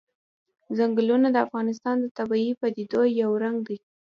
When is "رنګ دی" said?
3.43-3.77